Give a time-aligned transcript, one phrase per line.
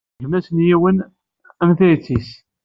[0.23, 0.97] Gma-s n yiwen,
[1.61, 2.29] am tayet-is.